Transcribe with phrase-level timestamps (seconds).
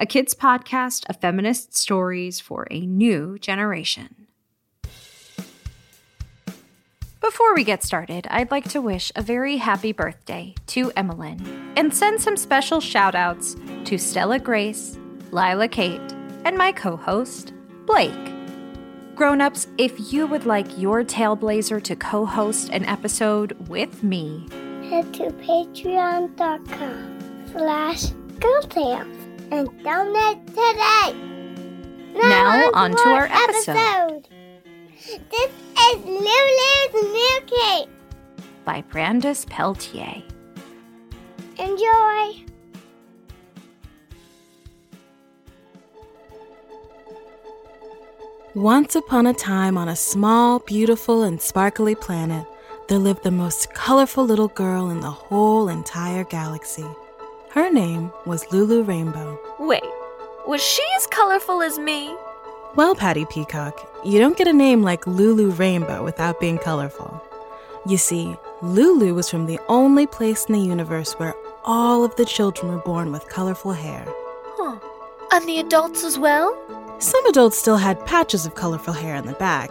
[0.00, 4.26] a kids podcast of feminist stories for a new generation.
[7.20, 11.94] Before we get started, I'd like to wish a very happy birthday to Emmeline and
[11.94, 14.98] send some special shout outs to Stella Grace,
[15.32, 16.00] Lila Kate,
[16.46, 17.52] and my co host,
[17.84, 18.10] Blake.
[19.14, 24.48] Grown ups, if you would like your Tailblazer to co host an episode with me,
[24.88, 27.18] head to patreon.com
[27.52, 28.06] slash
[28.40, 29.19] girltales
[29.50, 31.12] and donate today.
[32.14, 33.76] Now, now on, to our, our episode.
[33.76, 34.28] episode.
[35.30, 37.88] This is Lulu's New Cape
[38.64, 40.22] by Brandis Peltier.
[41.58, 42.44] Enjoy.
[48.54, 52.44] Once upon a time, on a small, beautiful, and sparkly planet,
[52.88, 56.84] there lived the most colorful little girl in the whole entire galaxy.
[57.52, 59.36] Her name was Lulu Rainbow.
[59.58, 59.82] Wait,
[60.46, 62.14] was she as colorful as me?
[62.76, 67.20] Well, Patty Peacock, you don't get a name like Lulu Rainbow without being colorful.
[67.88, 71.34] You see, Lulu was from the only place in the universe where
[71.64, 74.04] all of the children were born with colorful hair.
[74.06, 74.78] Huh.
[75.32, 76.56] And the adults as well?
[77.00, 79.70] Some adults still had patches of colorful hair in the back,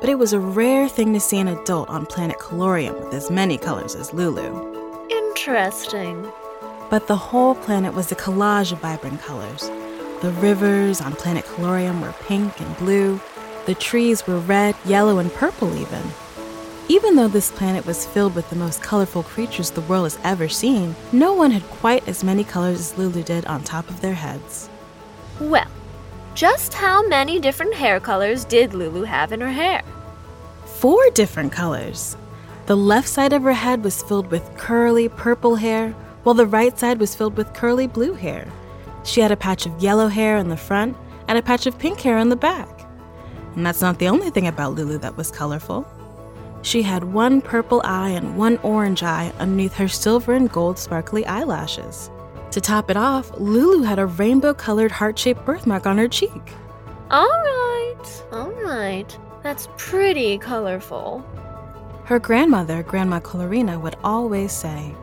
[0.00, 3.30] but it was a rare thing to see an adult on planet Colorium with as
[3.30, 5.06] many colors as Lulu.
[5.08, 6.28] Interesting.
[6.90, 9.70] But the whole planet was a collage of vibrant colors.
[10.22, 13.20] The rivers on planet Colorium were pink and blue.
[13.66, 16.02] The trees were red, yellow, and purple, even.
[16.88, 20.48] Even though this planet was filled with the most colorful creatures the world has ever
[20.48, 24.14] seen, no one had quite as many colors as Lulu did on top of their
[24.14, 24.68] heads.
[25.38, 25.68] Well,
[26.34, 29.82] just how many different hair colors did Lulu have in her hair?
[30.64, 32.16] Four different colors.
[32.66, 36.78] The left side of her head was filled with curly purple hair, while the right
[36.78, 38.50] side was filled with curly blue hair.
[39.04, 40.96] She had a patch of yellow hair in the front
[41.28, 42.68] and a patch of pink hair in the back.
[43.54, 45.86] And that's not the only thing about Lulu that was colorful.
[46.62, 51.24] She had one purple eye and one orange eye underneath her silver and gold sparkly
[51.24, 52.10] eyelashes.
[52.50, 56.52] To top it off, Lulu had a rainbow colored heart shaped birthmark on her cheek.
[57.10, 59.18] All right, all right.
[59.42, 61.24] That's pretty colorful.
[62.04, 64.94] Her grandmother, Grandma Colorina, would always say,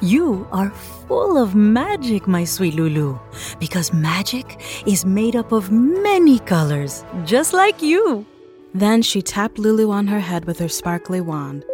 [0.00, 0.70] you are
[1.08, 3.18] full of magic, my sweet Lulu,
[3.58, 8.26] because magic is made up of many colors, just like you.
[8.74, 11.64] Then she tapped Lulu on her head with her sparkly wand.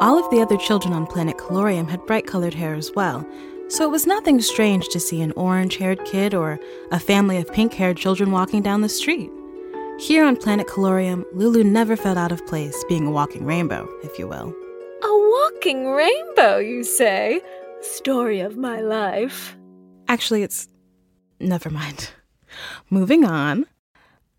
[0.00, 3.24] All of the other children on planet Colorium had bright colored hair as well,
[3.68, 6.58] so it was nothing strange to see an orange haired kid or
[6.90, 9.30] a family of pink haired children walking down the street.
[10.00, 14.18] Here on Planet Colorium, Lulu never felt out of place, being a walking rainbow, if
[14.18, 14.52] you will.
[15.04, 17.40] A walking rainbow, you say?
[17.80, 19.56] Story of my life.
[20.08, 20.68] Actually, it's.
[21.40, 22.10] Never mind.
[22.88, 23.66] Moving on.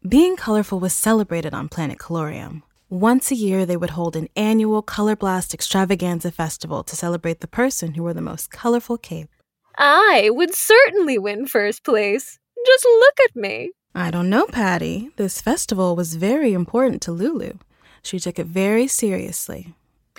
[0.07, 2.61] Being colorful was celebrated on Planet Colorium.
[2.89, 7.47] Once a year, they would hold an annual Color Blast Extravaganza Festival to celebrate the
[7.47, 9.29] person who wore the most colorful cape.
[9.77, 12.39] I would certainly win first place.
[12.65, 13.71] Just look at me.
[13.95, 15.09] I don't know, Patty.
[15.17, 17.53] This festival was very important to Lulu.
[18.01, 19.73] She took it very seriously.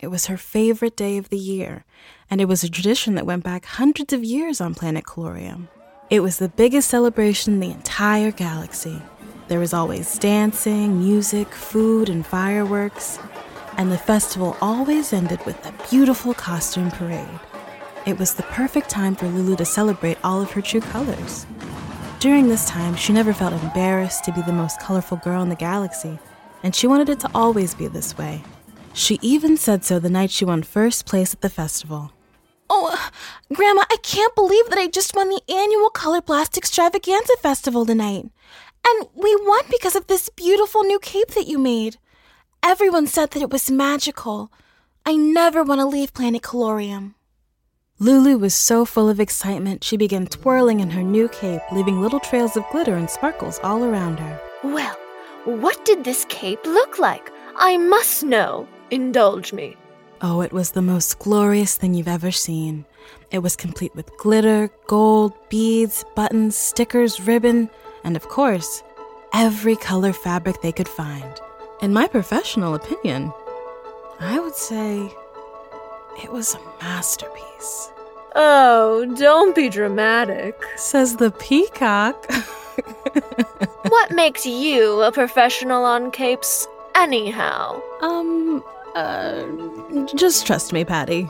[0.04, 1.86] It was her favorite day of the year,
[2.28, 5.68] and it was a tradition that went back hundreds of years on Planet Colorium.
[6.10, 9.00] It was the biggest celebration in the entire galaxy.
[9.48, 13.18] There was always dancing, music, food, and fireworks,
[13.78, 17.40] and the festival always ended with a beautiful costume parade.
[18.04, 21.46] It was the perfect time for Lulu to celebrate all of her true colors.
[22.20, 25.56] During this time, she never felt embarrassed to be the most colorful girl in the
[25.56, 26.18] galaxy,
[26.62, 28.42] and she wanted it to always be this way.
[28.94, 32.12] She even said so the night she won first place at the festival.
[32.70, 33.10] Oh, uh,
[33.52, 38.26] Grandma, I can't believe that I just won the annual Color Blast Extravaganza Festival tonight.
[38.86, 41.98] And we won because of this beautiful new cape that you made.
[42.62, 44.52] Everyone said that it was magical.
[45.04, 47.14] I never want to leave Planet Colorium.
[47.98, 52.20] Lulu was so full of excitement, she began twirling in her new cape, leaving little
[52.20, 54.40] trails of glitter and sparkles all around her.
[54.62, 54.96] Well,
[55.44, 57.30] what did this cape look like?
[57.56, 58.68] I must know.
[58.94, 59.76] Indulge me.
[60.22, 62.84] Oh, it was the most glorious thing you've ever seen.
[63.32, 67.70] It was complete with glitter, gold, beads, buttons, stickers, ribbon,
[68.04, 68.84] and of course,
[69.32, 71.40] every color fabric they could find.
[71.82, 73.32] In my professional opinion,
[74.20, 75.12] I would say
[76.22, 77.90] it was a masterpiece.
[78.36, 82.30] Oh, don't be dramatic, says the peacock.
[83.88, 87.82] what makes you a professional on capes, anyhow?
[88.00, 88.62] Um,
[88.94, 91.28] uh, just trust me, Patty.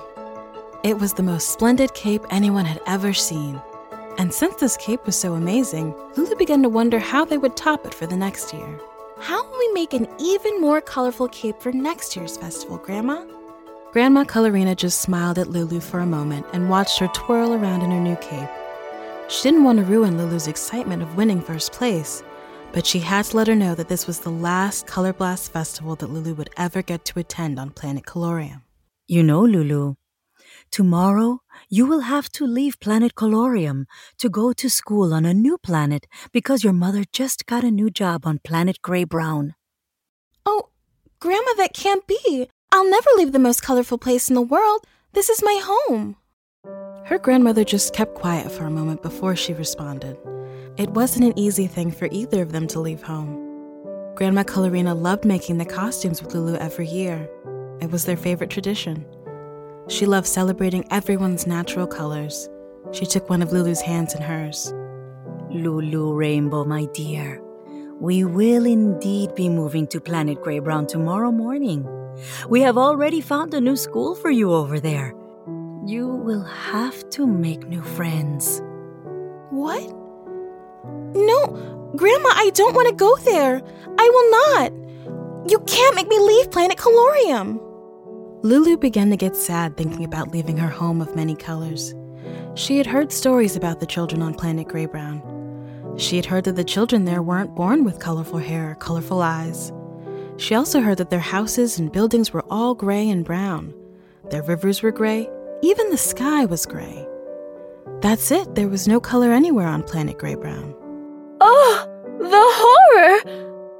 [0.83, 3.61] It was the most splendid cape anyone had ever seen.
[4.19, 7.87] And since this cape was so amazing, Lulu began to wonder how they would top
[7.87, 8.81] it for the next year.
[9.19, 13.25] How will we make an even more colorful cape for next year's festival, Grandma?
[13.93, 17.91] Grandma Colorina just smiled at Lulu for a moment and watched her twirl around in
[17.91, 18.49] her new cape.
[19.29, 22.23] She didn't want to ruin Lulu's excitement of winning first place,
[22.75, 25.95] but she had to let her know that this was the last Color Blast festival
[25.95, 28.63] that Lulu would ever get to attend on Planet Colorium.
[29.07, 29.95] You know, Lulu,
[30.73, 33.85] tomorrow you will have to leave Planet Colorium
[34.19, 37.91] to go to school on a new planet because your mother just got a new
[37.91, 39.55] job on Planet Gray Brown.
[40.45, 40.71] Oh,
[41.21, 42.49] Grandma, that can't be.
[42.73, 44.85] I'll never leave the most colorful place in the world.
[45.13, 46.17] This is my home.
[47.05, 50.19] Her grandmother just kept quiet for a moment before she responded.
[50.77, 53.41] It wasn't an easy thing for either of them to leave home.
[54.17, 57.31] Grandma Colorina loved making the costumes with Lulu every year.
[57.81, 59.07] It was their favorite tradition.
[59.87, 62.49] She loved celebrating everyone's natural colors.
[62.91, 64.75] She took one of Lulu's hands in hers.
[65.49, 67.41] Lulu Rainbow, my dear,
[68.01, 71.87] we will indeed be moving to Planet Gray Brown tomorrow morning.
[72.49, 75.15] We have already found a new school for you over there.
[75.87, 78.61] You will have to make new friends.
[79.51, 80.04] What?
[81.15, 83.63] No, Grandma, I don't want to go there.
[83.99, 85.51] I will not.
[85.51, 87.61] You can't make me leave Planet Colorium.
[88.43, 91.95] Lulu began to get sad thinking about leaving her home of many colors.
[92.55, 95.23] She had heard stories about the children on Planet Gray Brown.
[95.97, 99.73] She had heard that the children there weren't born with colorful hair or colorful eyes.
[100.37, 103.73] She also heard that their houses and buildings were all gray and brown.
[104.31, 105.29] Their rivers were gray,
[105.63, 107.07] even the sky was gray.
[108.01, 110.75] That's it, there was no color anywhere on planet Gray Brown.
[111.47, 111.87] Oh,
[112.21, 113.21] the horror!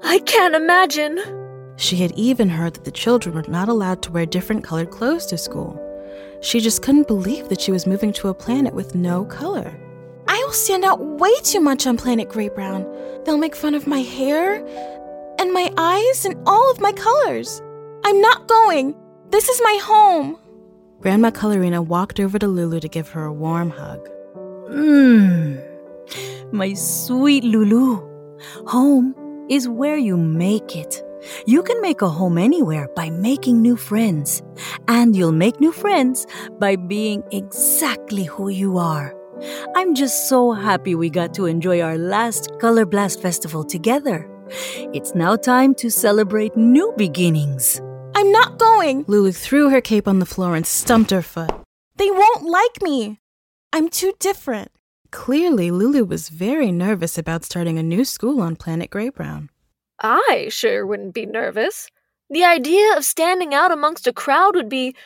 [0.05, 1.19] I can't imagine.
[1.77, 5.25] She had even heard that the children were not allowed to wear different colored clothes
[5.27, 5.81] to school.
[6.43, 9.75] She just couldn't believe that she was moving to a planet with no color.
[10.29, 12.87] I will stand out way too much on planet Gray Brown.
[13.25, 14.57] They'll make fun of my hair
[15.39, 17.63] and my eyes and all of my colors.
[18.05, 18.95] I'm not going.
[19.31, 20.39] This is my home.
[21.01, 24.07] Grandma Colorina walked over to Lulu to give her a warm hug.
[24.69, 25.74] Mmm,
[26.55, 28.01] my sweet Lulu.
[28.69, 29.15] Home
[29.51, 31.03] is where you make it.
[31.47, 34.43] You can make a home anywhere by making new friends.
[34.89, 36.27] And you'll make new friends
[36.59, 39.15] by being exactly who you are.
[39.75, 44.31] I'm just so happy we got to enjoy our last Color Blast Festival together.
[44.93, 47.81] It's now time to celebrate new beginnings.
[48.15, 49.05] I'm not going.
[49.09, 51.51] Lulu threw her cape on the floor and stumped her foot.
[51.97, 53.19] They won't like me.
[53.73, 54.71] I'm too different.
[55.15, 59.49] Clearly, Lulu was very nervous about starting a new school on Planet Gray Brown.
[60.01, 61.89] I sure wouldn't be nervous.
[62.29, 64.97] The idea of standing out amongst a crowd would be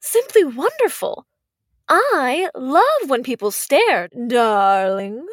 [0.00, 1.26] simply wonderful.
[1.88, 5.26] I love when people stare, darling.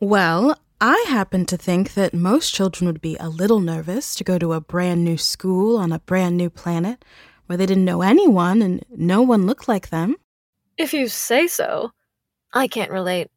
[0.00, 4.40] Well, I happen to think that most children would be a little nervous to go
[4.40, 7.04] to a brand new school on a brand new planet
[7.46, 10.16] where they didn't know anyone and no one looked like them.
[10.76, 11.92] If you say so.
[12.52, 13.28] I can't relate.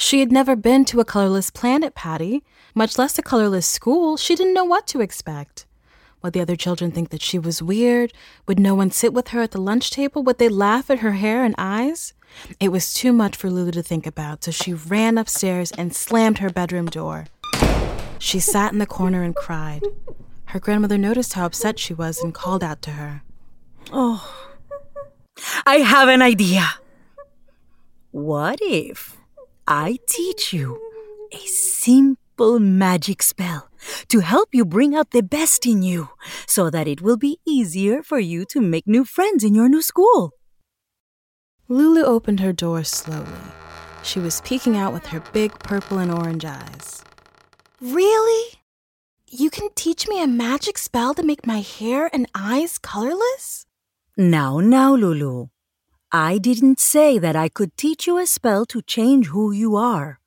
[0.00, 4.16] She had never been to a colorless planet, Patty, much less a colorless school.
[4.16, 5.66] She didn't know what to expect.
[6.22, 8.12] Would the other children think that she was weird?
[8.46, 10.22] Would no one sit with her at the lunch table?
[10.22, 12.14] Would they laugh at her hair and eyes?
[12.60, 16.38] It was too much for Lulu to think about, so she ran upstairs and slammed
[16.38, 17.26] her bedroom door.
[18.20, 19.82] She sat in the corner and cried.
[20.46, 23.22] Her grandmother noticed how upset she was and called out to her.
[23.92, 24.48] Oh,
[25.66, 26.68] I have an idea.
[28.12, 29.17] What if
[29.70, 30.80] I teach you
[31.30, 33.68] a simple magic spell
[34.08, 36.08] to help you bring out the best in you
[36.46, 39.82] so that it will be easier for you to make new friends in your new
[39.82, 40.32] school?
[41.68, 43.44] Lulu opened her door slowly.
[44.02, 47.04] She was peeking out with her big purple and orange eyes.
[47.78, 48.54] Really?
[49.30, 53.66] You can teach me a magic spell to make my hair and eyes colorless?
[54.16, 55.48] Now, now, Lulu.
[56.12, 60.20] I didn't say that I could teach you a spell to change who you are.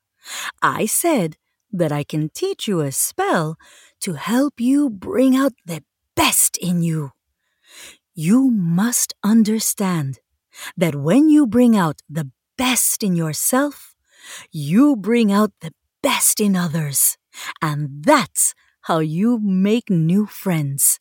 [0.62, 1.36] I said
[1.72, 3.56] that I can teach you a spell
[4.00, 5.82] to help you bring out the
[6.14, 7.12] best in you.
[8.14, 10.20] You must understand
[10.76, 13.94] that when you bring out the best in yourself,
[14.52, 15.72] you bring out the
[16.02, 17.16] best in others.
[17.60, 21.00] And that's how you make new friends.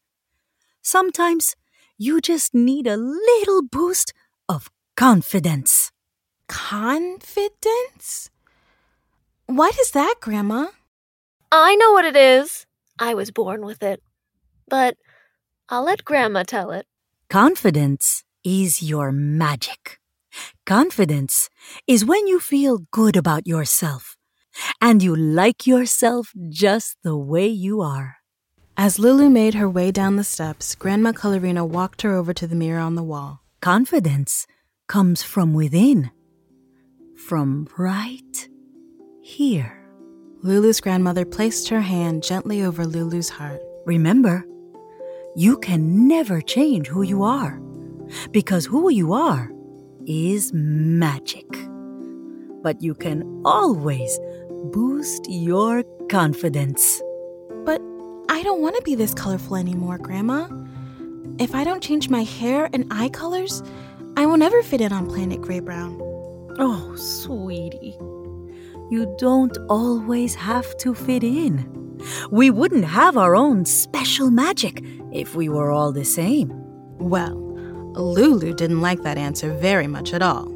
[0.82, 1.56] Sometimes
[1.98, 4.14] you just need a little boost
[4.52, 5.92] of confidence.
[6.48, 8.30] Confidence?
[9.46, 10.68] What is that, Grandma?
[11.52, 12.66] I know what it is.
[13.00, 14.04] I was born with it.
[14.68, 14.98] But
[15.70, 16.86] I'll let Grandma tell it.
[17.30, 20.00] Confidence is your magic.
[20.66, 21.50] Confidence
[21.88, 24.18] is when you feel good about yourself
[24.82, 28.18] and you like yourself just the way you are.
[28.76, 32.56] As Lulu made her way down the steps, Grandma Colorina walked her over to the
[32.56, 33.41] mirror on the wall.
[33.62, 34.48] Confidence
[34.88, 36.10] comes from within,
[37.16, 38.50] from right
[39.22, 39.78] here.
[40.42, 43.62] Lulu's grandmother placed her hand gently over Lulu's heart.
[43.86, 44.44] Remember,
[45.36, 47.62] you can never change who you are
[48.32, 49.52] because who you are
[50.08, 51.46] is magic.
[52.64, 54.20] But you can always
[54.72, 57.00] boost your confidence.
[57.64, 57.80] But
[58.28, 60.48] I don't want to be this colorful anymore, Grandma.
[61.40, 63.64] If I don't change my hair and eye colors,
[64.18, 66.00] I will never fit in on Planet Grey Brown.
[66.60, 67.98] Oh, sweetie.
[68.92, 72.00] You don't always have to fit in.
[72.30, 76.52] We wouldn't have our own special magic if we were all the same.
[76.98, 77.36] Well,
[77.96, 80.52] Lulu didn't like that answer very much at all.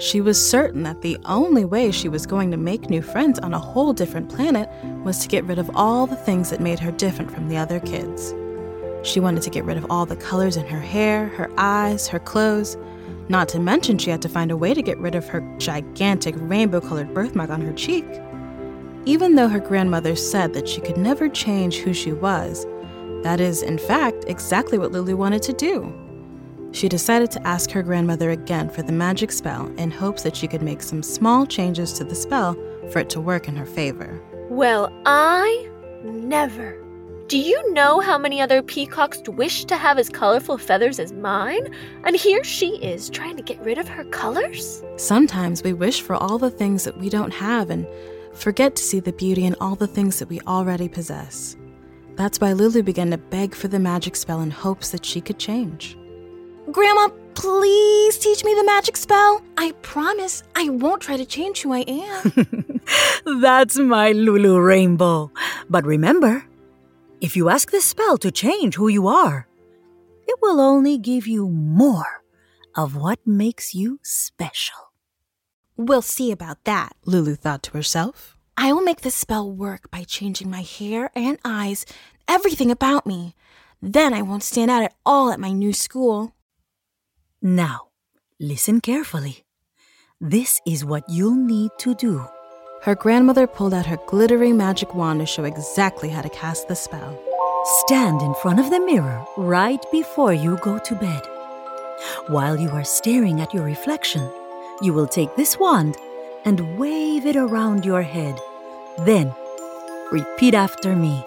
[0.00, 3.54] She was certain that the only way she was going to make new friends on
[3.54, 4.68] a whole different planet
[5.04, 7.80] was to get rid of all the things that made her different from the other
[7.80, 8.34] kids.
[9.04, 12.18] She wanted to get rid of all the colors in her hair, her eyes, her
[12.18, 12.78] clothes.
[13.28, 16.34] Not to mention, she had to find a way to get rid of her gigantic
[16.38, 18.06] rainbow colored birthmark on her cheek.
[19.04, 22.66] Even though her grandmother said that she could never change who she was,
[23.22, 25.92] that is, in fact, exactly what Lulu wanted to do.
[26.72, 30.48] She decided to ask her grandmother again for the magic spell in hopes that she
[30.48, 32.54] could make some small changes to the spell
[32.90, 34.20] for it to work in her favor.
[34.48, 35.68] Well, I
[36.02, 36.83] never.
[37.26, 41.74] Do you know how many other peacocks wish to have as colorful feathers as mine?
[42.04, 44.84] And here she is trying to get rid of her colors?
[44.96, 47.86] Sometimes we wish for all the things that we don't have and
[48.34, 51.56] forget to see the beauty in all the things that we already possess.
[52.16, 55.38] That's why Lulu began to beg for the magic spell in hopes that she could
[55.38, 55.96] change.
[56.70, 59.40] Grandma, please teach me the magic spell.
[59.56, 62.80] I promise I won't try to change who I am.
[63.40, 65.30] That's my Lulu Rainbow.
[65.70, 66.44] But remember,
[67.20, 69.48] if you ask the spell to change who you are,
[70.26, 72.22] it will only give you more
[72.74, 74.92] of what makes you special.
[75.76, 78.36] We'll see about that, Lulu thought to herself.
[78.56, 81.84] I will make this spell work by changing my hair and eyes,
[82.28, 83.34] everything about me.
[83.82, 86.34] Then I won't stand out at all at my new school.
[87.42, 87.88] Now,
[88.38, 89.44] listen carefully.
[90.20, 92.24] This is what you'll need to do.
[92.84, 96.76] Her grandmother pulled out her glittery magic wand to show exactly how to cast the
[96.76, 97.18] spell.
[97.86, 101.22] Stand in front of the mirror right before you go to bed.
[102.26, 104.30] While you are staring at your reflection,
[104.82, 105.96] you will take this wand
[106.44, 108.38] and wave it around your head.
[108.98, 109.34] Then,
[110.12, 111.24] repeat after me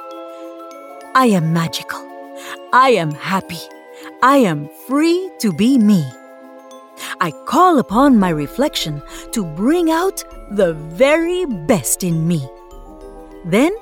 [1.16, 2.06] I am magical.
[2.72, 3.62] I am happy.
[4.22, 6.06] I am free to be me.
[7.20, 9.02] I call upon my reflection
[9.32, 12.48] to bring out the very best in me.
[13.46, 13.74] Then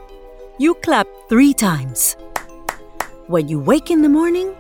[0.58, 2.16] you clap three times.
[3.28, 4.56] When you wake in the morning,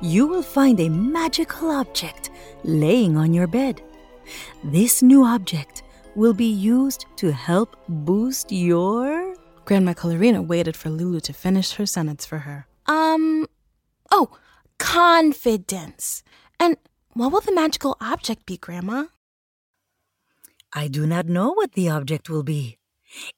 [0.00, 2.30] you will find a magical object
[2.64, 3.82] laying on your bed.
[4.64, 5.82] This new object
[6.14, 9.34] will be used to help boost your.
[9.64, 12.66] Grandma Colorina waited for Lulu to finish her sentence for her.
[12.86, 13.46] Um,
[14.10, 14.36] oh,
[14.78, 16.22] confidence.
[16.58, 16.76] And
[17.14, 19.06] what will the magical object be, Grandma?
[20.72, 22.78] I do not know what the object will be.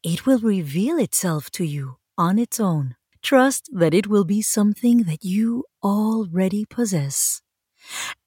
[0.02, 2.96] It will reveal itself to you on its own.
[3.22, 7.40] Trust that it will be something that you already possess.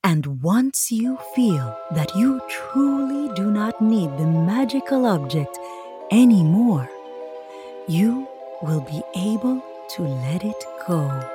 [0.04, 5.58] And once you feel that you truly do not need the magical object
[6.12, 6.90] anymore,
[7.88, 8.28] you
[8.62, 9.64] will be able
[9.96, 11.35] to let it go.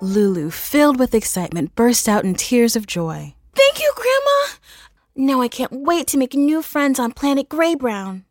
[0.00, 3.34] Lulu, filled with excitement, burst out in tears of joy.
[3.54, 4.58] Thank you, Grandma!
[5.16, 8.24] Now I can't wait to make new friends on planet Grey Brown.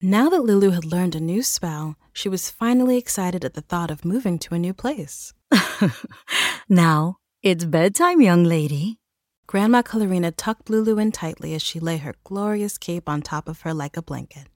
[0.00, 3.90] Now that Lulu had learned a new spell, she was finally excited at the thought
[3.90, 5.34] of moving to a new place.
[6.68, 9.00] now, it's bedtime, young lady.
[9.48, 13.62] Grandma Colorina tucked Lulu in tightly as she lay her glorious cape on top of
[13.62, 14.46] her like a blanket.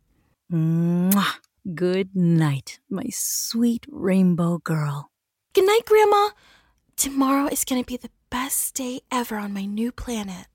[0.52, 1.34] Mwah!
[1.74, 5.10] Good night, my sweet rainbow girl.
[5.54, 6.30] Good night, Grandma.
[6.96, 10.48] Tomorrow is going to be the best day ever on my new planet.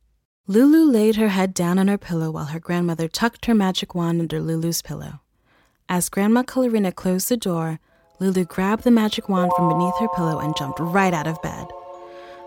[0.45, 4.19] Lulu laid her head down on her pillow while her grandmother tucked her magic wand
[4.19, 5.21] under Lulu's pillow.
[5.87, 7.79] As Grandma Colorina closed the door,
[8.19, 11.67] Lulu grabbed the magic wand from beneath her pillow and jumped right out of bed.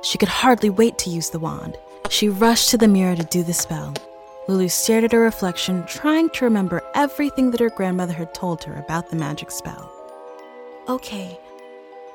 [0.02, 1.78] She could hardly wait to use the wand.
[2.10, 3.94] She rushed to the mirror to do the spell.
[4.46, 8.74] Lulu stared at her reflection, trying to remember everything that her grandmother had told her
[8.74, 9.90] about the magic spell.
[10.86, 11.38] Okay,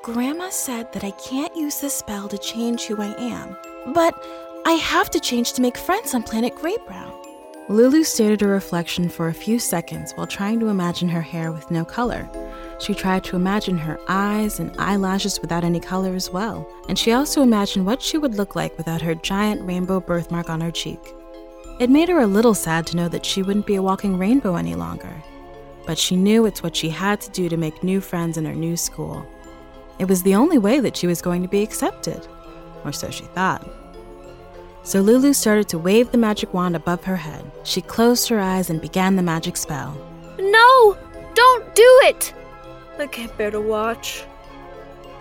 [0.03, 3.57] Grandma said that I can't use this spell to change who I am,
[3.93, 4.15] but
[4.65, 7.13] I have to change to make friends on planet Grey Brown.
[7.67, 11.51] Lulu stared at her reflection for a few seconds while trying to imagine her hair
[11.51, 12.29] with no color.
[12.79, 17.11] She tried to imagine her eyes and eyelashes without any color as well, and she
[17.11, 21.13] also imagined what she would look like without her giant rainbow birthmark on her cheek.
[21.81, 24.55] It made her a little sad to know that she wouldn't be a walking rainbow
[24.55, 25.21] any longer,
[25.85, 28.55] but she knew it's what she had to do to make new friends in her
[28.55, 29.25] new school.
[29.99, 32.27] It was the only way that she was going to be accepted,
[32.83, 33.67] or so she thought.
[34.83, 37.43] So Lulu started to wave the magic wand above her head.
[37.63, 39.97] She closed her eyes and began the magic spell.
[40.39, 40.97] No!
[41.33, 42.33] Don't do it!
[42.97, 44.23] I can't bear to watch.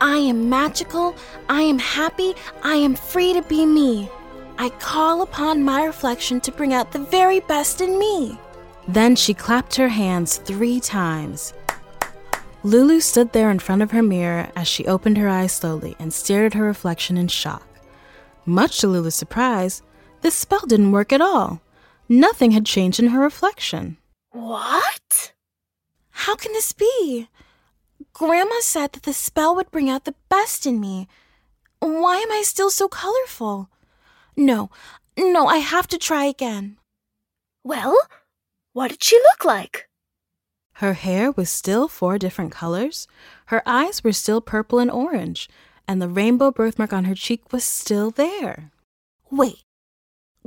[0.01, 1.17] I am magical,
[1.49, 4.09] I am happy, I am free to be me.
[4.59, 8.39] I call upon my reflection to bring out the very best in me.
[8.89, 11.53] Then she clapped her hands three times.
[12.66, 16.12] Lulu stood there in front of her mirror as she opened her eyes slowly and
[16.12, 17.64] stared at her reflection in shock.
[18.44, 19.83] Much to Lulu's surprise,
[20.22, 21.61] this spell didn't work at all.
[22.09, 23.98] Nothing had changed in her reflection.
[24.33, 25.33] What?
[26.11, 27.29] How can this be?
[28.12, 31.07] Grandma said that the spell would bring out the best in me.
[31.79, 33.70] Why am I still so colorful?
[34.37, 34.70] No,
[35.16, 36.79] no, I have to try again.
[37.62, 37.96] Well,
[38.72, 39.88] what did she look like?
[40.81, 43.09] Her hair was still four different colors,
[43.47, 45.49] her eyes were still purple and orange,
[45.89, 48.73] and the rainbow birthmark on her cheek was still there.
[49.31, 49.65] Wait,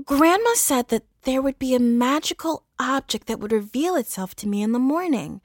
[0.05, 4.61] Grandma said that there would be a magical object that would reveal itself to me
[4.61, 5.41] in the morning.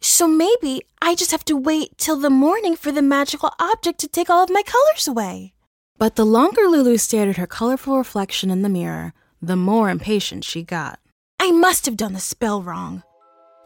[0.00, 4.08] So maybe I just have to wait till the morning for the magical object to
[4.08, 5.52] take all of my colors away.
[5.98, 10.44] But the longer Lulu stared at her colorful reflection in the mirror, the more impatient
[10.44, 11.00] she got.
[11.40, 13.02] I must have done the spell wrong.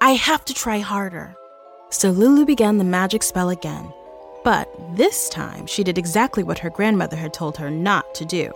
[0.03, 1.37] I have to try harder.
[1.91, 3.93] So Lulu began the magic spell again.
[4.43, 8.51] But this time, she did exactly what her grandmother had told her not to do.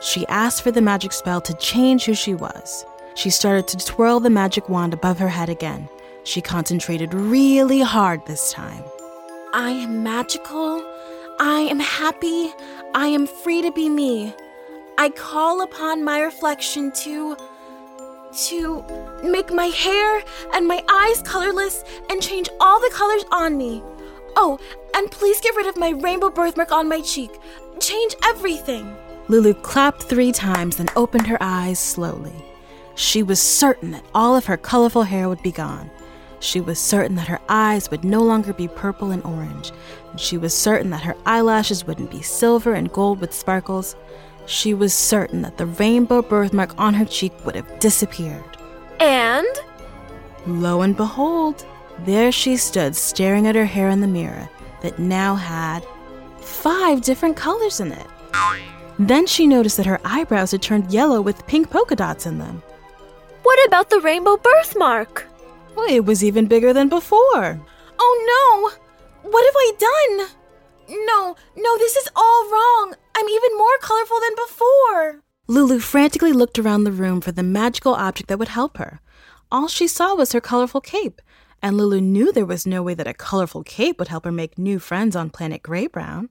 [0.00, 2.86] She asked for the magic spell to change who she was.
[3.14, 5.88] She started to twirl the magic wand above her head again.
[6.24, 8.82] She concentrated really hard this time.
[9.52, 10.82] I am magical.
[11.38, 12.50] I am happy.
[12.94, 14.34] I am free to be me.
[14.96, 17.36] I call upon my reflection to
[18.32, 18.84] to
[19.22, 20.22] make my hair
[20.54, 23.82] and my eyes colorless and change all the colors on me.
[24.36, 24.58] Oh,
[24.94, 27.38] and please get rid of my rainbow birthmark on my cheek.
[27.80, 28.96] Change everything.
[29.28, 32.34] Lulu clapped three times and opened her eyes slowly.
[32.94, 35.90] She was certain that all of her colorful hair would be gone.
[36.40, 39.70] She was certain that her eyes would no longer be purple and orange.
[40.10, 43.94] And she was certain that her eyelashes wouldn't be silver and gold with sparkles.
[44.52, 48.44] She was certain that the rainbow birthmark on her cheek would have disappeared.
[49.00, 49.46] And?
[50.46, 51.64] Lo and behold,
[52.04, 54.50] There she stood staring at her hair in the mirror
[54.82, 55.86] that now had
[56.38, 58.06] five different colors in it.
[58.98, 62.62] Then she noticed that her eyebrows had turned yellow with pink polka dots in them.
[63.42, 65.26] What about the rainbow birthmark?
[65.74, 67.58] Well, it was even bigger than before.
[67.98, 69.30] Oh no!
[69.30, 70.28] What have I done?
[71.06, 72.94] No, no, this is all wrong.
[73.22, 75.22] I'm even more colorful than before.
[75.46, 79.00] Lulu frantically looked around the room for the magical object that would help her.
[79.48, 81.22] All she saw was her colorful cape,
[81.62, 84.58] and Lulu knew there was no way that a colorful cape would help her make
[84.58, 86.30] new friends on planet Gray Brown.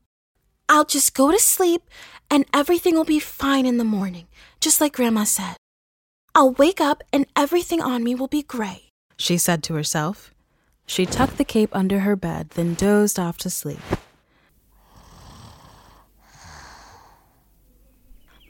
[0.67, 1.89] I'll just go to sleep
[2.30, 4.27] and everything will be fine in the morning,
[4.60, 5.56] just like Grandma said.
[6.36, 10.34] I'll wake up and everything on me will be gray, she said to herself.
[10.86, 13.80] She tucked the cape under her bed, then dozed off to sleep.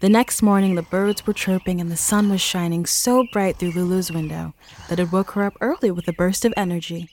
[0.02, 3.74] The next morning, the birds were chirping and the sun was shining so bright through
[3.74, 4.56] Lulu's window
[4.90, 7.12] that it woke her up early with a burst of energy.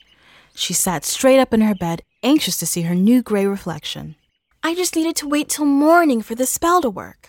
[0.55, 4.15] She sat straight up in her bed, anxious to see her new gray reflection.
[4.63, 7.27] I just needed to wait till morning for the spell to work.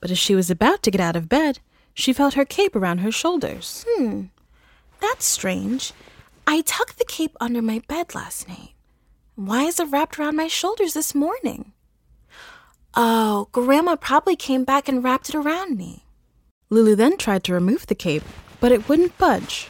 [0.00, 1.58] But as she was about to get out of bed,
[1.92, 3.84] she felt her cape around her shoulders.
[3.86, 4.22] Hmm,
[5.02, 5.92] that's strange.
[6.46, 8.72] I tucked the cape under my bed last night.
[9.34, 11.72] Why is it wrapped around my shoulders this morning?
[12.94, 16.04] Oh, Grandma probably came back and wrapped it around me.
[16.70, 18.24] Lulu then tried to remove the cape,
[18.60, 19.68] but it wouldn't budge.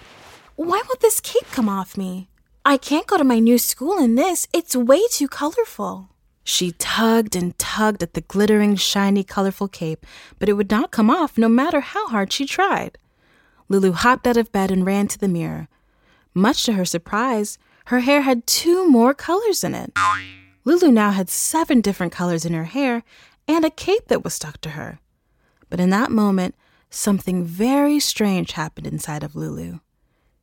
[0.57, 2.29] Why won't this cape come off me?
[2.65, 4.49] I can't go to my new school in this.
[4.53, 6.11] It's way too colorful.
[6.45, 10.07] She tugged and tugged at the glittering, shiny, colorful cape,
[10.39, 12.99] but it would not come off no matter how hard she tried.
[13.69, 15.69] Lulu hopped out of bed and ran to the mirror.
[16.35, 19.93] Much to her surprise, her hair had two more colors in it.
[20.69, 23.03] Lulu now had seven different colors in her hair
[23.49, 25.01] and a cape that was stuck to her.
[25.71, 26.55] But in that moment,
[26.91, 29.79] something very strange happened inside of Lulu.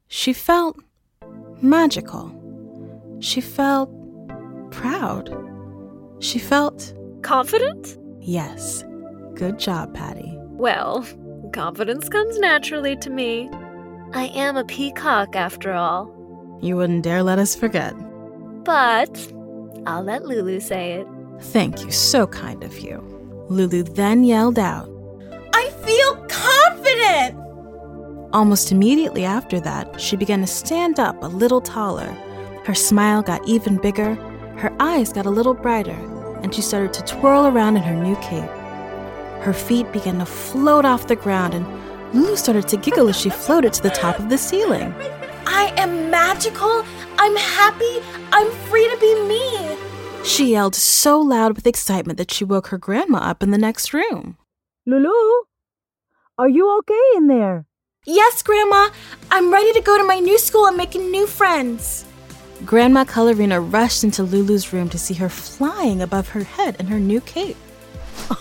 [0.07, 0.79] She felt
[1.61, 2.31] magical.
[3.19, 3.91] She felt
[4.71, 5.29] proud.
[6.21, 7.95] She felt confident?
[8.19, 8.83] Yes.
[9.35, 10.33] Good job, Patty.
[10.57, 11.05] Well,
[11.53, 13.47] confidence comes naturally to me.
[14.13, 16.11] I am a peacock after all.
[16.63, 17.93] You wouldn't dare let us forget.
[18.63, 19.34] But
[19.87, 21.07] I'll let Lulu say it.
[21.39, 23.03] Thank you, so kind of you.
[23.49, 24.89] Lulu then yelled out,
[25.53, 27.37] I feel confident!
[28.33, 32.11] Almost immediately after that, she began to stand up a little taller.
[32.65, 34.15] Her smile got even bigger,
[34.57, 35.99] her eyes got a little brighter,
[36.41, 38.49] and she started to twirl around in her new cape.
[39.43, 41.65] Her feet began to float off the ground, and
[42.13, 44.93] Lulu started to giggle as she floated to the top of the ceiling.
[45.45, 46.83] I am magical.
[47.17, 48.01] I'm happy.
[48.31, 49.77] I'm free to be me.
[50.23, 53.93] She yelled so loud with excitement that she woke her grandma up in the next
[53.93, 54.37] room.
[54.85, 55.43] Lulu,
[56.37, 57.65] are you okay in there?
[58.05, 58.89] Yes, Grandma.
[59.31, 62.05] I'm ready to go to my new school and make new friends.
[62.65, 66.99] Grandma Colorina rushed into Lulu's room to see her flying above her head in her
[66.99, 67.57] new cape.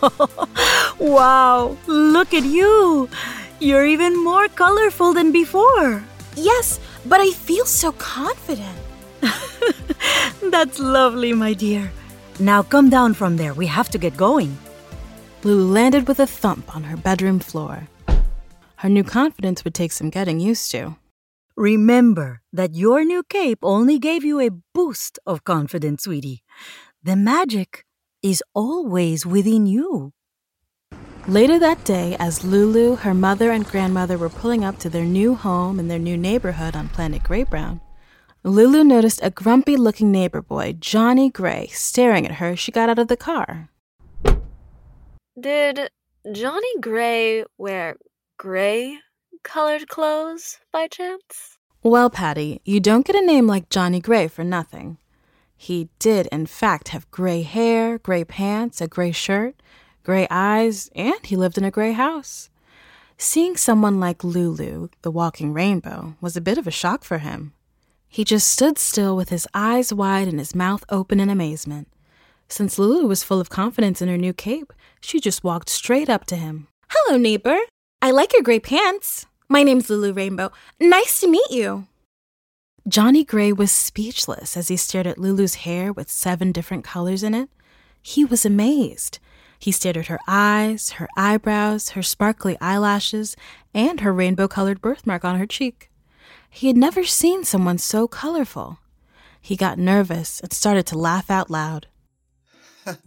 [0.98, 3.08] wow, look at you!
[3.58, 6.04] You're even more colorful than before.
[6.36, 8.78] Yes, but I feel so confident.
[10.42, 11.90] That's lovely, my dear.
[12.40, 13.54] Now come down from there.
[13.54, 14.58] We have to get going.
[15.42, 17.88] Lulu landed with a thump on her bedroom floor.
[18.76, 20.96] Her new confidence would take some getting used to.
[21.56, 26.42] Remember that your new cape only gave you a boost of confidence, sweetie.
[27.02, 27.84] The magic
[28.22, 30.12] is always within you.
[31.26, 35.34] Later that day, as Lulu, her mother, and grandmother were pulling up to their new
[35.34, 37.80] home in their new neighborhood on Planet Gray Brown,
[38.42, 42.90] Lulu noticed a grumpy looking neighbor boy, Johnny Gray, staring at her as she got
[42.90, 43.70] out of the car.
[45.40, 45.88] Did
[46.30, 47.96] Johnny Gray wear
[48.38, 48.98] gray
[49.42, 51.56] colored clothes by chance?
[51.82, 54.98] Well, Patty, you don't get a name like Johnny Gray for nothing.
[55.56, 59.54] He did, in fact, have gray hair, gray pants, a gray shirt,
[60.04, 62.50] gray eyes, and he lived in a gray house.
[63.16, 67.54] Seeing someone like Lulu, the walking rainbow, was a bit of a shock for him.
[68.08, 71.88] He just stood still with his eyes wide and his mouth open in amazement.
[72.48, 76.24] Since Lulu was full of confidence in her new cape, she just walked straight up
[76.26, 76.68] to him.
[76.88, 77.58] Hello, neighbor.
[78.02, 79.26] I like your gray pants.
[79.48, 80.52] My name's Lulu Rainbow.
[80.78, 81.86] Nice to meet you.
[82.86, 87.34] Johnny Gray was speechless as he stared at Lulu's hair with seven different colors in
[87.34, 87.48] it.
[88.02, 89.18] He was amazed.
[89.64, 93.34] He stared at her eyes, her eyebrows, her sparkly eyelashes,
[93.72, 95.90] and her rainbow colored birthmark on her cheek.
[96.50, 98.80] He had never seen someone so colorful.
[99.40, 101.86] He got nervous and started to laugh out loud.
[102.86, 103.00] I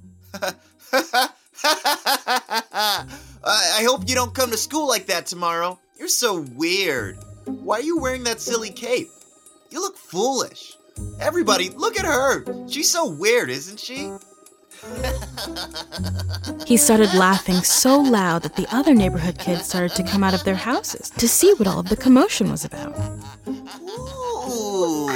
[3.83, 5.77] hope you don't come to school like that tomorrow.
[5.99, 7.19] You're so weird.
[7.45, 9.09] Why are you wearing that silly cape?
[9.69, 10.75] You look foolish.
[11.19, 12.43] Everybody, look at her.
[12.67, 14.11] She's so weird, isn't she?
[16.65, 20.43] He started laughing so loud that the other neighborhood kids started to come out of
[20.43, 22.95] their houses to see what all of the commotion was about.
[23.47, 25.09] Ooh.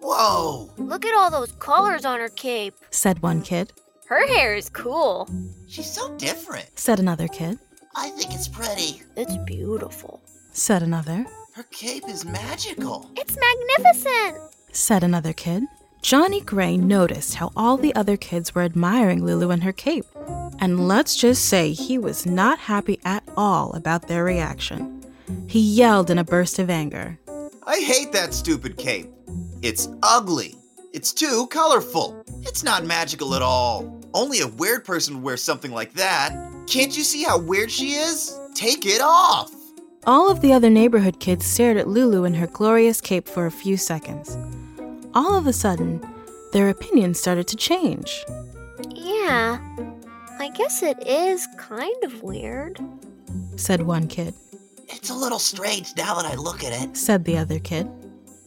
[0.00, 0.70] Whoa.
[0.78, 2.74] Look at all those colors on her cape.
[2.90, 3.72] Said one kid.
[4.06, 5.28] Her hair is cool.
[5.66, 6.78] She's so different.
[6.78, 7.58] Said another kid.
[7.94, 9.02] I think it's pretty.
[9.16, 10.22] It's beautiful.
[10.52, 11.26] Said another.
[11.54, 13.10] Her cape is magical.
[13.16, 14.38] It's magnificent.
[14.72, 15.64] Said another kid.
[16.02, 20.06] Johnny Gray noticed how all the other kids were admiring Lulu and her cape.
[20.60, 25.02] And let's just say he was not happy at all about their reaction.
[25.46, 27.18] He yelled in a burst of anger.
[27.66, 29.08] I hate that stupid cape.
[29.60, 30.56] It's ugly.
[30.92, 32.24] It's too colorful.
[32.42, 34.00] It's not magical at all.
[34.14, 36.32] Only a weird person would wear something like that.
[36.66, 38.38] Can't you see how weird she is?
[38.54, 39.52] Take it off.
[40.06, 43.50] All of the other neighborhood kids stared at Lulu in her glorious cape for a
[43.50, 44.38] few seconds.
[45.18, 46.00] All of a sudden,
[46.52, 48.24] their opinions started to change.
[48.94, 49.58] Yeah,
[50.38, 52.78] I guess it is kind of weird.
[53.56, 54.32] Said one kid.
[54.86, 56.96] It's a little strange now that I look at it.
[56.96, 57.90] Said the other kid.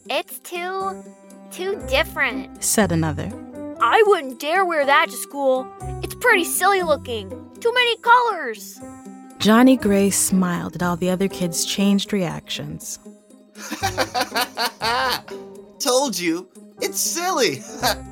[0.10, 1.04] It's too,
[1.52, 2.64] too different.
[2.64, 3.30] Said another.
[3.82, 5.68] I wouldn't dare wear that to school.
[6.02, 7.28] It's pretty silly looking.
[7.60, 8.80] Too many colors.
[9.40, 12.98] Johnny Gray smiled at all the other kids' changed reactions.
[15.82, 16.48] Told you,
[16.80, 17.64] it's silly.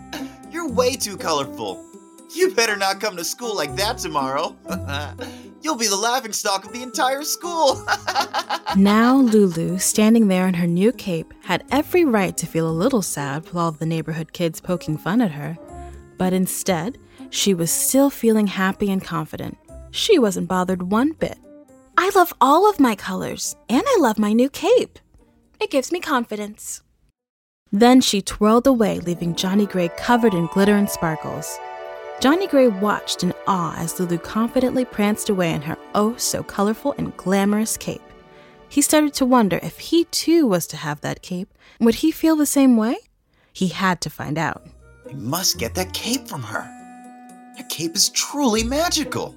[0.51, 1.85] You're way too colorful.
[2.33, 4.55] You better not come to school like that tomorrow.
[5.61, 7.85] You'll be the laughing stock of the entire school.
[8.75, 13.03] now, Lulu, standing there in her new cape, had every right to feel a little
[13.03, 15.55] sad with all the neighborhood kids poking fun at her.
[16.17, 16.97] But instead,
[17.29, 19.59] she was still feeling happy and confident.
[19.91, 21.37] She wasn't bothered one bit.
[21.99, 24.97] I love all of my colors, and I love my new cape.
[25.59, 26.81] It gives me confidence.
[27.71, 31.59] Then she twirled away, leaving Johnny Gray covered in glitter and sparkles.
[32.19, 36.95] Johnny Gray watched in awe as Lulu confidently pranced away in her oh so colorful
[36.97, 38.01] and glamorous cape.
[38.67, 41.53] He started to wonder if he too was to have that cape.
[41.79, 42.97] Would he feel the same way?
[43.53, 44.65] He had to find out.
[45.09, 46.63] I must get that cape from her.
[47.57, 49.35] That cape is truly magical.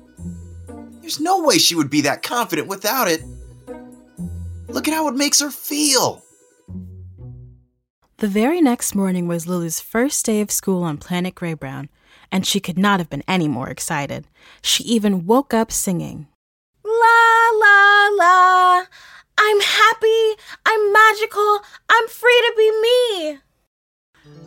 [1.01, 3.23] There's no way she would be that confident without it.
[4.69, 6.23] Look at how it makes her feel.
[8.23, 11.89] The very next morning was Lulu's first day of school on Planet Gray Brown,
[12.31, 14.29] and she could not have been any more excited.
[14.63, 16.29] She even woke up singing.
[16.85, 18.85] La la la!
[19.37, 20.41] I'm happy!
[20.65, 21.63] I'm magical!
[21.91, 23.39] I'm free to be me!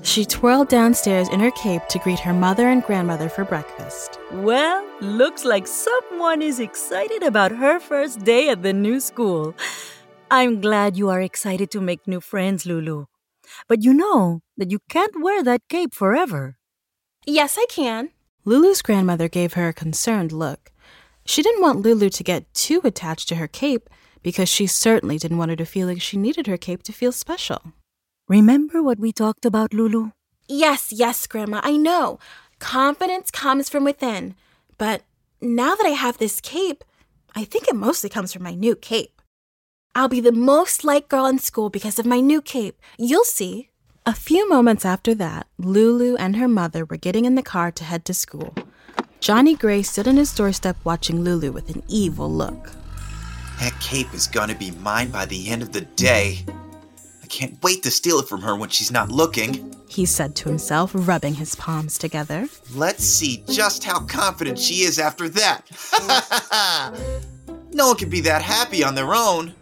[0.04, 4.20] She twirled downstairs in her cape to greet her mother and grandmother for breakfast.
[4.32, 9.54] Well, looks like someone is excited about her first day at the new school.
[10.32, 13.08] I'm glad you are excited to make new friends, Lulu.
[13.68, 16.58] But you know that you can't wear that cape forever.
[17.26, 18.10] Yes, I can.
[18.44, 20.72] Lulu's grandmother gave her a concerned look.
[21.26, 23.89] She didn't want Lulu to get too attached to her cape
[24.22, 27.12] because she certainly didn't want her to feel like she needed her cape to feel
[27.12, 27.74] special.
[28.28, 30.12] Remember what we talked about, Lulu?
[30.48, 32.20] Yes, yes, Grandma, I know.
[32.60, 34.36] Confidence comes from within.
[34.78, 35.02] But
[35.41, 36.84] now that I have this cape,
[37.36, 39.14] I think it mostly comes from my new cape.
[39.98, 42.82] I'll be the most liked girl in school because of my new cape.
[42.98, 43.70] You'll see.
[44.06, 47.84] A few moments after that, Lulu and her mother were getting in the car to
[47.86, 48.54] head to school.
[49.22, 52.72] Johnny Gray stood on his doorstep watching Lulu with an evil look.
[53.62, 56.40] That cape is gonna be mine by the end of the day.
[57.24, 59.74] I can't wait to steal it from her when she's not looking.
[59.88, 62.50] He said to himself, rubbing his palms together.
[62.74, 65.62] Let's see just how confident she is after that.
[67.72, 69.54] no one can be that happy on their own.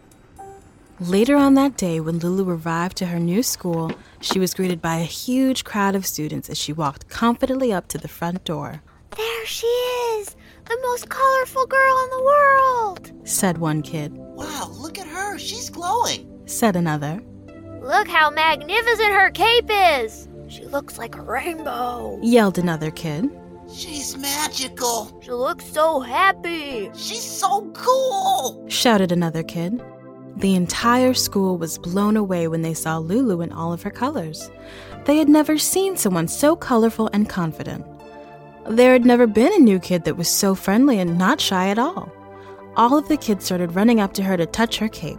[1.08, 4.96] Later on that day, when Lulu arrived to her new school, she was greeted by
[4.96, 8.82] a huge crowd of students as she walked confidently up to the front door.
[9.14, 14.14] There she is, the most colorful girl in the world, said one kid.
[14.14, 17.22] Wow, look at her, she's glowing, said another.
[17.82, 20.26] Look how magnificent her cape is.
[20.48, 23.28] She looks like a rainbow, yelled another kid.
[23.70, 25.20] She's magical.
[25.22, 26.90] She looks so happy.
[26.94, 29.82] She's so cool, shouted another kid.
[30.36, 34.50] The entire school was blown away when they saw Lulu in all of her colors.
[35.04, 37.86] They had never seen someone so colorful and confident.
[38.68, 41.78] There had never been a new kid that was so friendly and not shy at
[41.78, 42.10] all.
[42.76, 45.18] All of the kids started running up to her to touch her cape.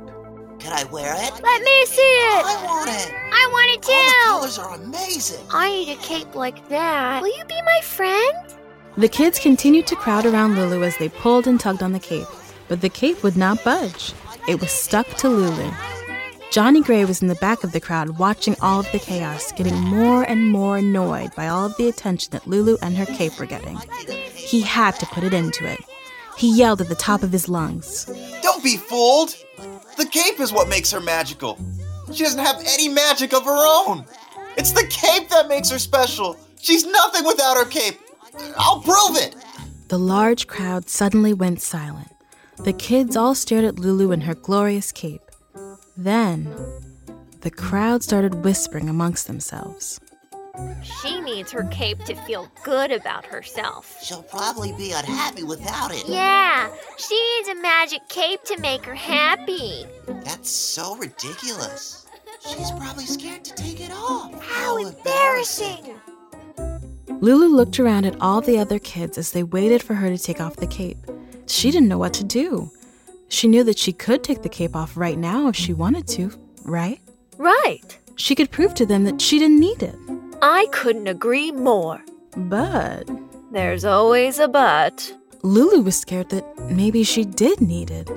[0.60, 1.32] Can I wear it?
[1.44, 2.46] Let me see it.
[2.46, 3.14] I want it.
[3.32, 3.94] I want it too.
[3.94, 5.46] All the colors are amazing.
[5.52, 7.22] I need a cape like that.
[7.22, 8.56] Will you be my friend?
[8.98, 12.28] The kids continued to crowd around Lulu as they pulled and tugged on the cape,
[12.68, 14.14] but the cape would not budge.
[14.48, 15.72] It was stuck to Lulu.
[16.52, 19.76] Johnny Gray was in the back of the crowd watching all of the chaos, getting
[19.76, 23.48] more and more annoyed by all of the attention that Lulu and her cape were
[23.48, 23.78] getting.
[24.34, 25.80] He had to put it into it.
[26.38, 28.06] He yelled at the top of his lungs.
[28.44, 29.36] Don't be fooled!
[29.98, 31.58] The cape is what makes her magical.
[32.14, 34.06] She doesn't have any magic of her own.
[34.58, 36.38] It's the cape that makes her special.
[36.62, 38.00] She's nothing without her cape.
[38.58, 39.36] I'll prove it.
[39.88, 42.15] The large crowd suddenly went silent.
[42.60, 45.22] The kids all stared at Lulu in her glorious cape.
[45.98, 46.56] Then,
[47.42, 50.00] the crowd started whispering amongst themselves.
[50.82, 53.98] She needs her cape to feel good about herself.
[54.02, 56.06] She'll probably be unhappy without it.
[56.08, 59.86] Yeah, she needs a magic cape to make her happy.
[60.24, 62.06] That's so ridiculous.
[62.48, 64.42] She's probably scared to take it off.
[64.42, 66.00] How embarrassing!
[67.20, 70.40] Lulu looked around at all the other kids as they waited for her to take
[70.40, 70.98] off the cape.
[71.48, 72.72] She didn't know what to do.
[73.28, 76.32] She knew that she could take the cape off right now if she wanted to,
[76.64, 77.00] right?
[77.38, 78.00] Right.
[78.16, 79.96] She could prove to them that she didn't need it.
[80.42, 82.04] I couldn't agree more.
[82.36, 83.10] But.
[83.52, 85.14] There's always a but.
[85.44, 88.10] Lulu was scared that maybe she did need it.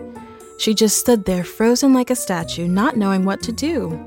[0.59, 3.99] She just stood there frozen like a statue, not knowing what to do.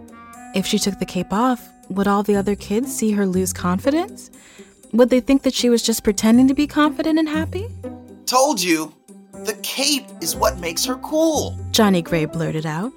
[0.54, 4.32] If she took the cape off, would all the other kids see her lose confidence?
[4.92, 7.68] Would they think that she was just pretending to be confident and happy?
[8.32, 8.94] Told you.
[9.44, 11.60] The cape is what makes her cool.
[11.72, 12.94] Johnny Gray blurted out.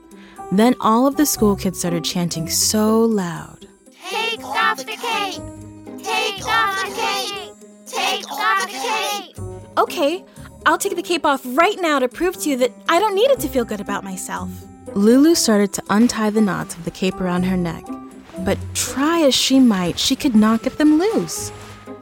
[0.52, 3.66] Then all of the school kids started chanting so loud.
[4.08, 5.42] Take off the cape!
[6.04, 7.52] Take off the cape!
[7.84, 9.38] Take off the cape!
[9.76, 10.24] Okay,
[10.66, 13.32] I'll take the cape off right now to prove to you that I don't need
[13.32, 14.48] it to feel good about myself.
[14.94, 17.84] Lulu started to untie the knots of the cape around her neck,
[18.44, 21.50] but try as she might, she could not get them loose.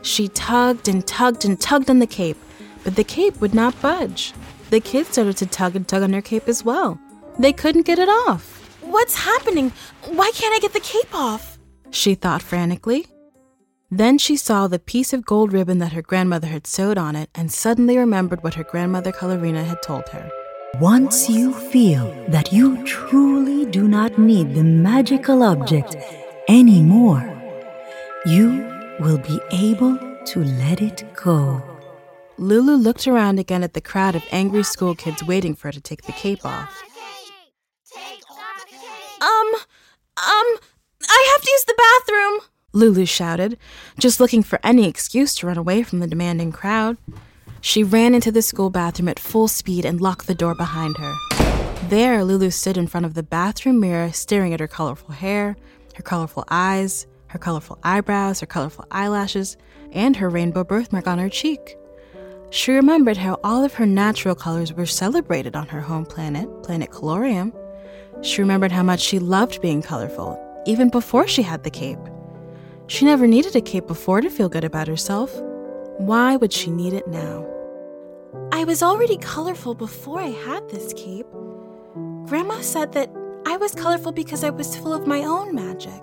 [0.02, 2.36] She tugged and tugged and tugged on the cape,
[2.84, 4.32] but the cape would not budge.
[4.70, 6.98] The kids started to tug and tug on their cape as well.
[7.38, 8.58] They couldn't get it off.
[8.82, 9.72] What's happening?
[10.06, 11.58] Why can't I get the cape off?
[11.90, 13.06] She thought frantically.
[13.90, 17.28] Then she saw the piece of gold ribbon that her grandmother had sewed on it
[17.34, 20.30] and suddenly remembered what her grandmother Colorina had told her.
[20.80, 25.96] Once you feel that you truly do not need the magical object
[26.48, 27.22] anymore,
[28.24, 28.66] you
[28.98, 31.71] will be able to let it go.
[32.42, 35.80] Lulu looked around again at the crowd of angry school kids waiting for her to
[35.80, 36.82] take the cape off.
[39.20, 40.58] Um, um,
[41.08, 42.40] I have to use the bathroom.
[42.72, 43.58] Lulu shouted,
[43.96, 46.96] just looking for any excuse to run away from the demanding crowd.
[47.60, 51.14] She ran into the school bathroom at full speed and locked the door behind her.
[51.90, 55.54] There, Lulu stood in front of the bathroom mirror, staring at her colorful hair,
[55.94, 59.56] her colorful eyes, her colorful eyebrows, her colorful eyelashes,
[59.92, 61.76] and her rainbow birthmark on her cheek.
[62.52, 66.90] She remembered how all of her natural colors were celebrated on her home planet, Planet
[66.90, 67.50] Colorium.
[68.20, 71.98] She remembered how much she loved being colorful, even before she had the cape.
[72.88, 75.34] She never needed a cape before to feel good about herself.
[75.96, 77.46] Why would she need it now?
[78.52, 81.26] I was already colorful before I had this cape.
[82.26, 83.10] Grandma said that
[83.46, 86.02] I was colorful because I was full of my own magic.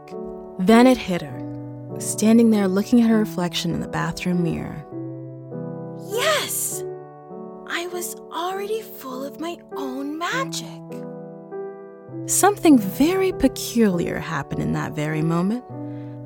[0.58, 4.84] Then it hit her, standing there looking at her reflection in the bathroom mirror.
[8.00, 10.82] Was already full of my own magic.
[12.28, 15.66] Something very peculiar happened in that very moment.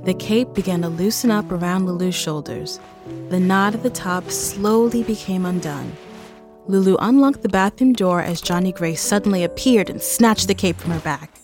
[0.05, 2.79] The cape began to loosen up around Lulu's shoulders.
[3.29, 5.91] The knot at the top slowly became undone.
[6.67, 10.91] Lulu unlocked the bathroom door as Johnny Gray suddenly appeared and snatched the cape from
[10.91, 11.39] her back.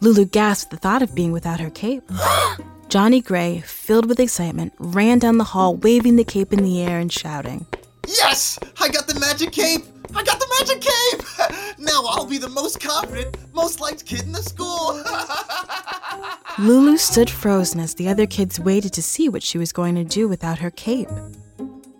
[0.00, 2.02] Lulu gasped at the thought of being without her cape.
[2.88, 6.98] Johnny Gray, filled with excitement, ran down the hall waving the cape in the air
[6.98, 7.64] and shouting,
[8.06, 8.58] Yes!
[8.80, 9.84] I got the magic cape!
[10.14, 11.22] I got the magic cape!
[11.78, 15.02] Now I'll be the most confident, most liked kid in the school!
[16.58, 20.04] Lulu stood frozen as the other kids waited to see what she was going to
[20.04, 21.10] do without her cape.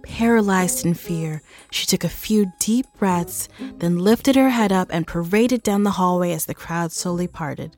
[0.02, 5.06] Paralyzed in fear, she took a few deep breaths, then lifted her head up and
[5.06, 7.76] paraded down the hallway as the crowd slowly parted.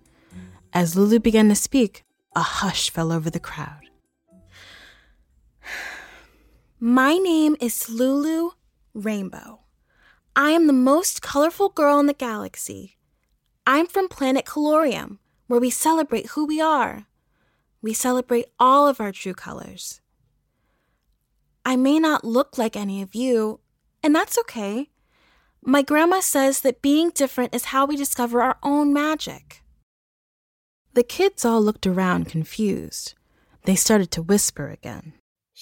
[0.72, 2.04] As Lulu began to speak,
[2.36, 3.87] a hush fell over the crowd.
[6.80, 8.50] My name is Lulu
[8.94, 9.62] Rainbow.
[10.36, 12.98] I am the most colorful girl in the galaxy.
[13.66, 15.18] I'm from planet Colorium,
[15.48, 17.06] where we celebrate who we are.
[17.82, 20.00] We celebrate all of our true colors.
[21.66, 23.58] I may not look like any of you,
[24.00, 24.90] and that's okay.
[25.60, 29.64] My grandma says that being different is how we discover our own magic.
[30.94, 33.14] The kids all looked around confused.
[33.64, 35.14] They started to whisper again.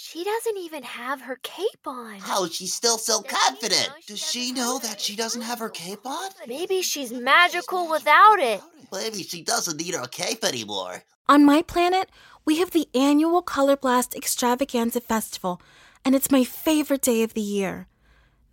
[0.09, 2.20] She doesn't even have her cape on.
[2.20, 3.90] How she's still so confident?
[4.07, 6.30] Does she know that she doesn't have her cape on?
[6.46, 8.61] Maybe she's magical without it.
[8.92, 11.02] Maybe she doesn't need her cape anymore.
[11.28, 12.09] On my planet,
[12.44, 15.61] we have the annual Color Blast Extravaganza Festival,
[16.04, 17.88] and it's my favorite day of the year.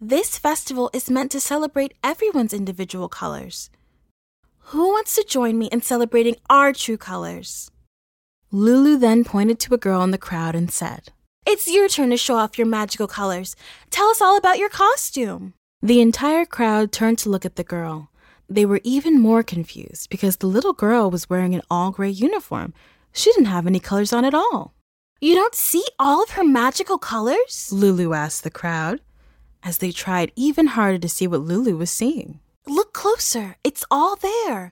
[0.02, 3.70] This festival is meant to celebrate everyone's individual colors.
[4.72, 7.70] Who wants to join me in celebrating our true colors?
[8.52, 11.12] Lulu then pointed to a girl in the crowd and said,
[11.46, 13.56] It's your turn to show off your magical colors.
[13.90, 15.54] Tell us all about your costume.
[15.82, 18.10] The entire crowd turned to look at the girl.
[18.50, 22.74] They were even more confused because the little girl was wearing an all gray uniform.
[23.12, 24.74] She didn't have any colors on at all.
[25.20, 27.70] You don't see all of her magical colors?
[27.72, 29.02] Lulu asked the crowd
[29.64, 32.40] as they tried even harder to see what Lulu was seeing.
[32.68, 33.58] Look closer.
[33.64, 34.72] It's all there.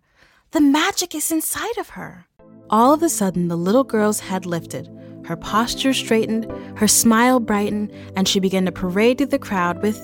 [0.51, 2.27] The magic is inside of her.
[2.69, 4.89] All of a sudden, the little girl's head lifted,
[5.25, 9.99] her posture straightened, her smile brightened, and she began to parade through the crowd with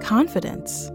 [0.00, 0.90] confidence.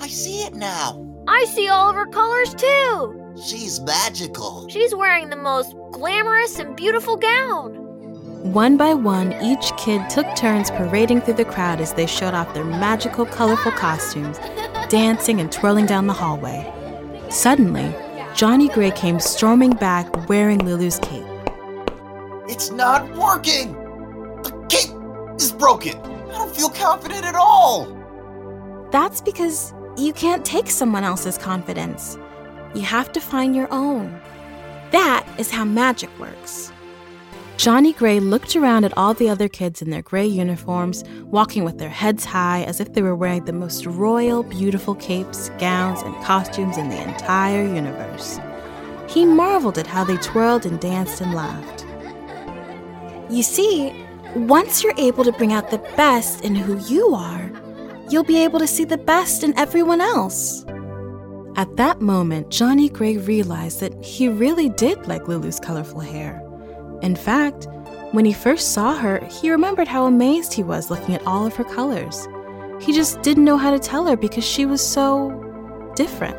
[0.00, 1.02] I see it now.
[1.28, 3.34] I see all of her colors too.
[3.44, 4.68] She's magical.
[4.68, 7.74] She's wearing the most glamorous and beautiful gown.
[8.52, 12.54] One by one, each kid took turns parading through the crowd as they showed off
[12.54, 14.38] their magical, colorful costumes,
[14.88, 16.72] dancing and twirling down the hallway.
[17.28, 17.92] Suddenly,
[18.34, 21.26] Johnny Gray came storming back wearing Lulu's cape.
[22.48, 23.72] It's not working!
[24.42, 24.94] The cape
[25.40, 25.98] is broken!
[25.98, 27.86] I don't feel confident at all!
[28.92, 32.16] That's because you can't take someone else's confidence.
[32.74, 34.20] You have to find your own.
[34.92, 36.72] That is how magic works.
[37.56, 41.78] Johnny Gray looked around at all the other kids in their gray uniforms, walking with
[41.78, 46.14] their heads high as if they were wearing the most royal, beautiful capes, gowns, and
[46.22, 48.38] costumes in the entire universe.
[49.08, 51.85] He marveled at how they twirled and danced and laughed.
[53.28, 53.92] You see,
[54.34, 57.50] once you're able to bring out the best in who you are,
[58.08, 60.64] you'll be able to see the best in everyone else.
[61.56, 66.42] At that moment, Johnny Gray realized that he really did like Lulu's colorful hair.
[67.02, 67.66] In fact,
[68.12, 71.56] when he first saw her, he remembered how amazed he was looking at all of
[71.56, 72.28] her colors.
[72.80, 75.30] He just didn't know how to tell her because she was so
[75.96, 76.36] different.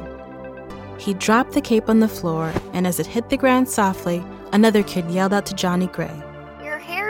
[1.02, 4.24] He dropped the cape on the floor, and as it hit the ground softly,
[4.54, 6.24] another kid yelled out to Johnny Gray.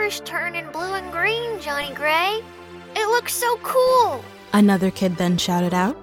[0.08, 2.40] Your hair is turning blue and green, Johnny Gray.
[2.96, 4.24] It looks so cool.
[4.54, 5.98] Another kid then shouted out,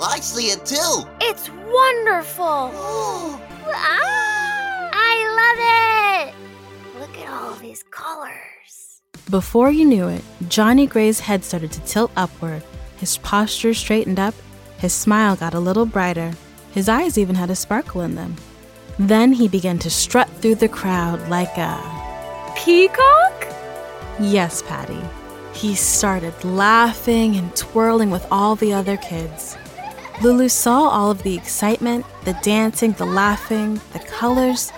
[0.00, 1.02] I see it too.
[1.20, 2.44] It's wonderful.
[2.46, 3.40] ah,
[4.92, 7.00] I love it.
[7.00, 9.02] Look at all these colors.
[9.28, 12.62] Before you knew it, Johnny Gray's head started to tilt upward,
[12.98, 14.34] his posture straightened up,
[14.76, 16.34] his smile got a little brighter,
[16.70, 18.36] his eyes even had a sparkle in them.
[18.96, 21.98] Then he began to strut through the crowd like a
[22.58, 23.46] peacock?
[24.18, 25.00] Yes, Patty.
[25.52, 29.56] He started laughing and twirling with all the other kids.
[30.22, 34.72] Lulu saw all of the excitement, the dancing, the laughing, the colors,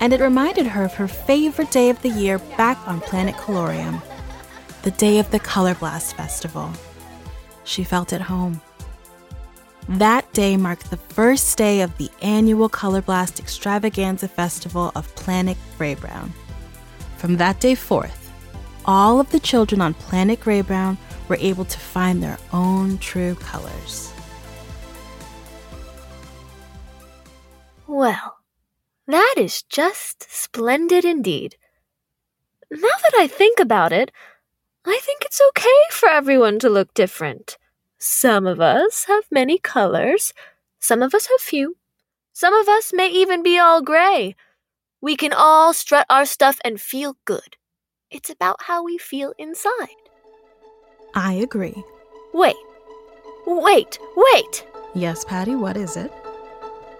[0.00, 4.02] and it reminded her of her favorite day of the year back on planet Colorium,
[4.82, 6.72] the day of the Color Blast Festival.
[7.64, 8.62] She felt at home.
[9.88, 15.58] That day marked the first day of the annual Color Blast Extravaganza Festival of Planet
[15.76, 16.32] Gray Brown.
[17.16, 18.30] From that day forth,
[18.84, 20.98] all of the children on Planet Gray Brown
[21.28, 24.12] were able to find their own true colors.
[27.86, 28.38] Well,
[29.06, 31.56] that is just splendid indeed.
[32.70, 34.10] Now that I think about it,
[34.84, 37.58] I think it's okay for everyone to look different.
[37.98, 40.32] Some of us have many colors,
[40.78, 41.76] some of us have few,
[42.32, 44.36] some of us may even be all gray.
[45.00, 47.56] We can all strut our stuff and feel good.
[48.10, 49.96] It's about how we feel inside.
[51.14, 51.84] I agree.
[52.32, 52.56] Wait,
[53.46, 54.66] wait, wait!
[54.94, 56.10] Yes, Patty, what is it?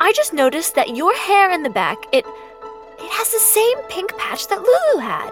[0.01, 2.25] I just noticed that your hair in the back, it
[2.99, 5.31] it has the same pink patch that Lulu had.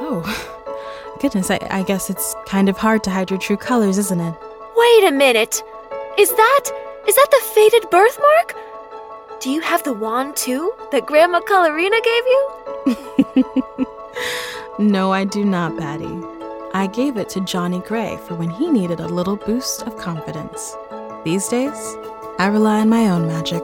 [0.00, 4.20] Oh, goodness, I, I guess it's kind of hard to hide your true colors, isn't
[4.20, 4.34] it?
[4.76, 5.62] Wait a minute.
[6.18, 6.64] Is that
[7.06, 8.54] is that the faded birthmark?
[9.40, 13.86] Do you have the wand too that Grandma Colorina gave you?
[14.80, 16.20] no, I do not, Patty.
[16.74, 20.76] I gave it to Johnny Gray for when he needed a little boost of confidence.
[21.24, 21.96] These days,
[22.40, 23.62] I rely on my own magic.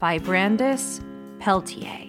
[0.00, 1.00] By Brandis
[1.38, 2.06] Peltier.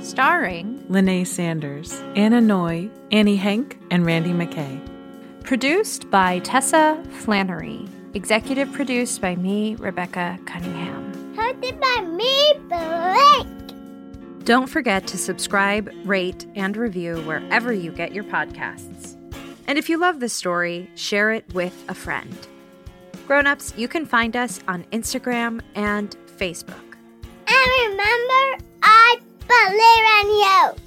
[0.00, 4.80] Starring Lene Sanders, Anna Noy, Annie Hank, and Randy McKay.
[5.42, 7.88] Produced by Tessa Flannery.
[8.14, 11.34] Executive produced by me, Rebecca Cunningham.
[11.34, 14.44] Hosted by me, Blake.
[14.44, 19.16] Don't forget to subscribe, rate, and review wherever you get your podcasts.
[19.66, 22.36] And if you love this story, share it with a friend.
[23.26, 26.91] Grown-ups, you can find us on Instagram and Facebook.
[27.62, 30.81] And remember, I believe in you.